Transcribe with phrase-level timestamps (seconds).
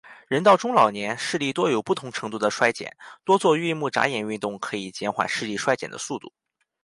[0.27, 6.33] 人到中老年，视力多有不同程度地衰减，多做运目眨眼运动可以减缓视力衰减的速度。